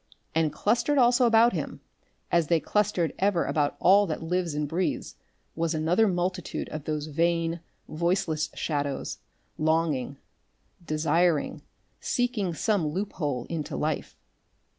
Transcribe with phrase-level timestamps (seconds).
[0.33, 1.79] And clustering also about him,
[2.31, 5.15] as they clustered ever about all that lives and breathes,
[5.55, 9.19] was another multitude of these vain voiceless shadows,
[9.59, 10.17] longing,
[10.83, 11.61] desiring,
[11.99, 14.17] seeking some loophole into life.